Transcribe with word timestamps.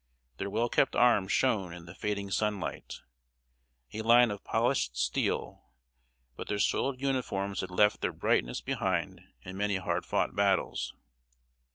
Their 0.37 0.49
well 0.49 0.67
kept 0.67 0.95
arms 0.95 1.31
shone 1.31 1.71
in 1.73 1.85
the 1.85 1.93
fading 1.93 2.31
sunlight, 2.31 3.01
a 3.93 4.01
line 4.01 4.31
of 4.31 4.43
polished 4.43 4.97
steel; 4.97 5.69
but 6.35 6.47
their 6.47 6.57
soiled 6.57 6.99
uniforms 6.99 7.61
had 7.61 7.69
left 7.69 8.01
their 8.01 8.11
brightness 8.11 8.61
behind 8.61 9.21
in 9.43 9.57
many 9.57 9.75
hard 9.75 10.03
fought 10.07 10.35
battles. 10.35 10.95